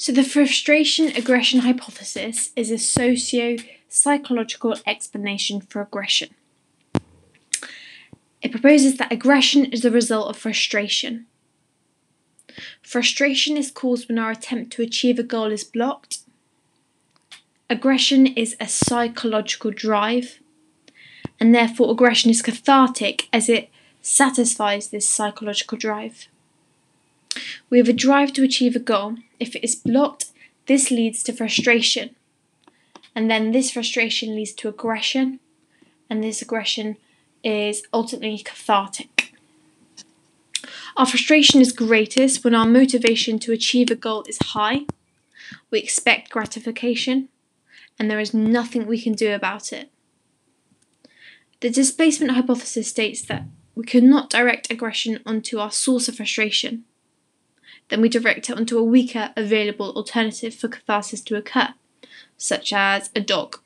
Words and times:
So, 0.00 0.12
the 0.12 0.24
frustration 0.24 1.08
aggression 1.08 1.60
hypothesis 1.60 2.52
is 2.56 2.70
a 2.70 2.78
socio 2.78 3.58
psychological 3.86 4.74
explanation 4.86 5.60
for 5.60 5.82
aggression. 5.82 6.30
It 8.40 8.50
proposes 8.50 8.96
that 8.96 9.12
aggression 9.12 9.66
is 9.66 9.82
the 9.82 9.90
result 9.90 10.30
of 10.30 10.38
frustration. 10.38 11.26
Frustration 12.80 13.58
is 13.58 13.70
caused 13.70 14.08
when 14.08 14.18
our 14.18 14.30
attempt 14.30 14.72
to 14.72 14.82
achieve 14.82 15.18
a 15.18 15.22
goal 15.22 15.52
is 15.52 15.64
blocked. 15.64 16.20
Aggression 17.68 18.26
is 18.26 18.56
a 18.58 18.68
psychological 18.68 19.70
drive, 19.70 20.40
and 21.38 21.54
therefore, 21.54 21.90
aggression 21.90 22.30
is 22.30 22.40
cathartic 22.40 23.28
as 23.34 23.50
it 23.50 23.68
satisfies 24.00 24.88
this 24.88 25.06
psychological 25.06 25.76
drive. 25.76 26.26
We 27.70 27.78
have 27.78 27.88
a 27.88 27.92
drive 27.92 28.32
to 28.32 28.42
achieve 28.42 28.74
a 28.74 28.80
goal. 28.80 29.16
If 29.38 29.54
it 29.54 29.62
is 29.64 29.76
blocked, 29.76 30.26
this 30.66 30.90
leads 30.90 31.22
to 31.22 31.32
frustration. 31.32 32.16
And 33.14 33.30
then 33.30 33.52
this 33.52 33.70
frustration 33.70 34.34
leads 34.34 34.52
to 34.54 34.68
aggression. 34.68 35.38
And 36.10 36.22
this 36.22 36.42
aggression 36.42 36.96
is 37.44 37.84
ultimately 37.94 38.38
cathartic. 38.38 39.34
Our 40.96 41.06
frustration 41.06 41.60
is 41.60 41.72
greatest 41.72 42.42
when 42.42 42.54
our 42.54 42.66
motivation 42.66 43.38
to 43.40 43.52
achieve 43.52 43.90
a 43.90 43.94
goal 43.94 44.24
is 44.28 44.38
high. 44.38 44.80
We 45.70 45.78
expect 45.78 46.30
gratification, 46.30 47.28
and 47.98 48.10
there 48.10 48.20
is 48.20 48.34
nothing 48.34 48.86
we 48.86 49.00
can 49.00 49.14
do 49.14 49.32
about 49.32 49.72
it. 49.72 49.90
The 51.60 51.70
displacement 51.70 52.32
hypothesis 52.32 52.88
states 52.88 53.22
that 53.22 53.44
we 53.74 53.84
cannot 53.84 54.30
direct 54.30 54.70
aggression 54.70 55.20
onto 55.24 55.58
our 55.58 55.70
source 55.70 56.08
of 56.08 56.16
frustration 56.16 56.84
then 57.90 58.00
we 58.00 58.08
direct 58.08 58.48
it 58.48 58.56
onto 58.56 58.78
a 58.78 58.82
weaker 58.82 59.32
available 59.36 59.92
alternative 59.92 60.54
for 60.54 60.68
catharsis 60.68 61.20
to 61.22 61.36
occur, 61.36 61.74
such 62.38 62.72
as 62.72 63.10
a 63.14 63.20
dog. 63.20 63.58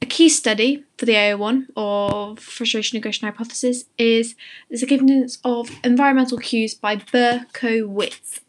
A 0.00 0.06
key 0.06 0.28
study 0.28 0.84
for 0.96 1.06
the 1.06 1.14
AO1 1.14 1.66
of 1.76 2.38
frustration 2.38 2.96
aggression 2.96 3.28
hypothesis 3.28 3.84
is 3.98 4.34
the 4.70 4.78
significance 4.78 5.38
of 5.44 5.70
environmental 5.84 6.38
cues 6.38 6.74
by 6.74 6.96
Berkowitz. 6.96 8.40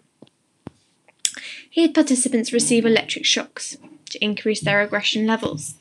He 1.69 1.81
had 1.81 1.93
participants 1.93 2.53
receive 2.53 2.85
electric 2.85 3.25
shocks 3.25 3.77
to 4.11 4.23
increase 4.23 4.61
their 4.61 4.81
aggression 4.81 5.25
levels. 5.25 5.75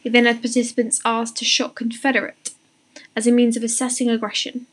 He 0.00 0.08
then 0.08 0.24
had 0.24 0.40
participants 0.40 1.00
asked 1.04 1.36
to 1.38 1.44
shock 1.44 1.76
Confederate 1.76 2.50
as 3.16 3.26
a 3.26 3.32
means 3.32 3.56
of 3.56 3.64
assessing 3.64 4.08
aggression 4.08 4.66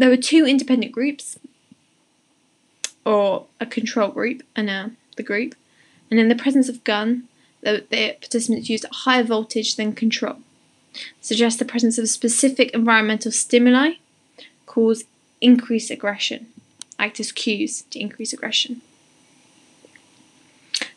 there 0.00 0.08
were 0.08 0.16
two 0.16 0.46
independent 0.46 0.92
groups, 0.92 1.38
or 3.04 3.46
a 3.60 3.66
control 3.66 4.08
group 4.08 4.42
and 4.56 4.70
a, 4.70 4.90
the 5.16 5.22
group, 5.22 5.54
and 6.10 6.18
in 6.18 6.28
the 6.28 6.34
presence 6.34 6.68
of 6.68 6.84
gun, 6.84 7.24
the, 7.60 7.84
the 7.90 8.16
participants 8.20 8.70
used 8.70 8.84
a 8.84 8.94
higher 8.94 9.22
voltage 9.22 9.76
than 9.76 9.92
control. 9.92 10.36
Suggests 11.20 11.58
the 11.58 11.64
presence 11.64 11.98
of 11.98 12.08
specific 12.08 12.70
environmental 12.70 13.30
stimuli 13.30 13.92
cause 14.66 15.04
increased 15.40 15.90
aggression, 15.90 16.46
act 16.98 17.20
as 17.20 17.32
cues 17.32 17.82
to 17.90 18.00
increase 18.00 18.32
aggression. 18.32 18.80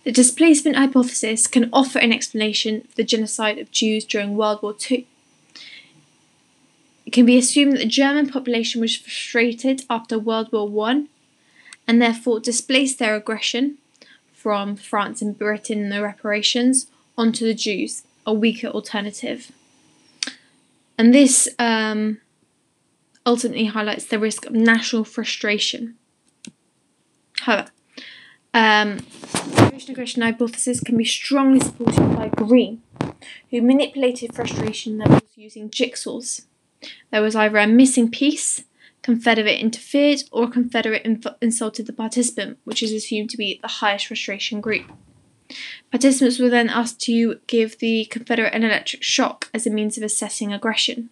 The 0.03 0.11
displacement 0.11 0.75
hypothesis 0.75 1.47
can 1.47 1.69
offer 1.71 1.99
an 1.99 2.11
explanation 2.11 2.81
for 2.81 2.95
the 2.95 3.03
genocide 3.03 3.57
of 3.57 3.71
Jews 3.71 4.05
during 4.05 4.35
World 4.35 4.61
War 4.61 4.75
II. 4.89 5.07
It 7.13 7.17
can 7.17 7.25
be 7.27 7.37
assumed 7.37 7.73
that 7.73 7.77
the 7.77 7.85
German 7.85 8.27
population 8.27 8.81
was 8.81 8.95
frustrated 8.95 9.83
after 9.87 10.17
World 10.17 10.51
War 10.51 10.67
One, 10.67 11.09
and 11.87 12.01
therefore 12.01 12.39
displaced 12.39 12.97
their 12.97 13.15
aggression 13.15 13.77
from 14.33 14.75
France 14.75 15.21
and 15.21 15.37
Britain 15.37 15.83
and 15.83 15.91
the 15.91 16.01
reparations 16.01 16.87
onto 17.15 17.45
the 17.45 17.53
Jews, 17.53 18.01
a 18.25 18.33
weaker 18.33 18.65
alternative. 18.65 19.51
And 20.97 21.13
this 21.13 21.47
um, 21.59 22.17
ultimately 23.27 23.65
highlights 23.65 24.05
the 24.05 24.17
risk 24.17 24.47
of 24.47 24.53
national 24.53 25.03
frustration. 25.03 25.93
However, 27.41 27.69
um, 28.55 28.97
frustration 28.97 29.91
aggression 29.91 30.23
hypothesis 30.23 30.79
can 30.79 30.97
be 30.97 31.05
strongly 31.05 31.59
supported 31.59 32.15
by 32.15 32.29
Green, 32.29 32.81
who 33.51 33.61
manipulated 33.61 34.33
frustration 34.33 34.97
levels 34.97 35.29
using 35.35 35.69
jigsaws. 35.69 36.45
There 37.11 37.21
was 37.21 37.35
either 37.35 37.57
a 37.57 37.67
missing 37.67 38.09
piece, 38.09 38.63
Confederate 39.01 39.59
interfered, 39.59 40.23
or 40.31 40.49
Confederate 40.49 41.03
inf- 41.03 41.25
insulted 41.41 41.87
the 41.87 41.93
participant, 41.93 42.57
which 42.63 42.81
is 42.81 42.91
assumed 42.91 43.29
to 43.31 43.37
be 43.37 43.59
the 43.61 43.67
highest 43.67 44.07
frustration 44.07 44.61
group. 44.61 44.91
Participants 45.91 46.39
were 46.39 46.49
then 46.49 46.69
asked 46.69 47.01
to 47.01 47.39
give 47.47 47.79
the 47.79 48.05
Confederate 48.05 48.53
an 48.53 48.63
electric 48.63 49.03
shock 49.03 49.49
as 49.53 49.67
a 49.67 49.69
means 49.69 49.97
of 49.97 50.03
assessing 50.03 50.53
aggression. 50.53 51.09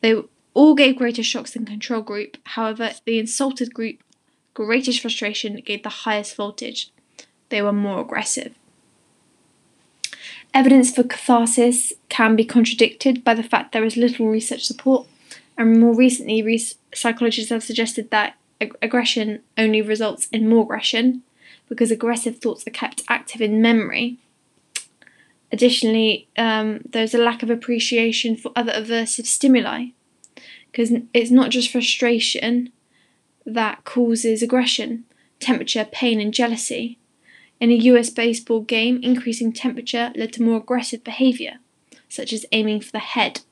They 0.00 0.14
all 0.54 0.74
gave 0.74 0.96
greater 0.96 1.22
shocks 1.22 1.52
than 1.52 1.66
control 1.66 2.02
group, 2.02 2.36
however, 2.44 2.92
the 3.04 3.18
insulted 3.18 3.74
group, 3.74 4.02
greatest 4.54 5.00
frustration, 5.00 5.56
gave 5.56 5.82
the 5.82 5.88
highest 5.88 6.36
voltage. 6.36 6.92
They 7.50 7.60
were 7.60 7.72
more 7.72 8.00
aggressive. 8.00 8.54
Evidence 10.52 10.94
for 10.94 11.04
catharsis 11.04 11.92
can 12.08 12.34
be 12.34 12.44
contradicted 12.44 13.22
by 13.22 13.34
the 13.34 13.42
fact 13.42 13.72
there 13.72 13.84
is 13.84 13.96
little 13.96 14.28
research 14.28 14.64
support, 14.64 15.06
and 15.56 15.78
more 15.78 15.94
recently, 15.94 16.42
re- 16.42 16.62
psychologists 16.92 17.50
have 17.50 17.62
suggested 17.62 18.10
that 18.10 18.34
ag- 18.60 18.76
aggression 18.82 19.42
only 19.56 19.80
results 19.80 20.26
in 20.32 20.48
more 20.48 20.64
aggression 20.64 21.22
because 21.68 21.90
aggressive 21.90 22.38
thoughts 22.38 22.66
are 22.66 22.70
kept 22.70 23.02
active 23.08 23.40
in 23.40 23.62
memory. 23.62 24.18
Additionally, 25.52 26.28
um, 26.36 26.80
there's 26.88 27.14
a 27.14 27.18
lack 27.18 27.42
of 27.42 27.50
appreciation 27.50 28.36
for 28.36 28.52
other 28.56 28.72
aversive 28.72 29.26
stimuli 29.26 29.86
because 30.70 30.92
it's 31.12 31.30
not 31.30 31.50
just 31.50 31.70
frustration 31.70 32.70
that 33.46 33.84
causes 33.84 34.42
aggression, 34.42 35.04
temperature, 35.40 35.84
pain, 35.84 36.20
and 36.20 36.34
jealousy. 36.34 36.98
In 37.60 37.70
a 37.70 37.74
US 37.74 38.08
baseball 38.08 38.62
game, 38.62 39.00
increasing 39.02 39.52
temperature 39.52 40.12
led 40.16 40.32
to 40.32 40.42
more 40.42 40.56
aggressive 40.56 41.04
behaviour, 41.04 41.58
such 42.08 42.32
as 42.32 42.46
aiming 42.52 42.80
for 42.80 42.92
the 42.92 42.98
head. 42.98 43.42